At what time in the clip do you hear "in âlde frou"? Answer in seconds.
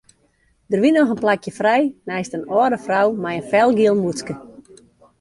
2.37-3.07